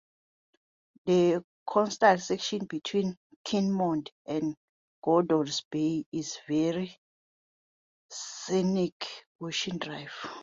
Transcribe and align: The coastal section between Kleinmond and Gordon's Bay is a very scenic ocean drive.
The 1.05 1.43
coastal 1.63 2.17
section 2.17 2.65
between 2.65 3.19
Kleinmond 3.45 4.07
and 4.25 4.55
Gordon's 5.03 5.61
Bay 5.69 6.05
is 6.11 6.39
a 6.39 6.51
very 6.51 6.99
scenic 8.09 9.07
ocean 9.39 9.77
drive. 9.77 10.11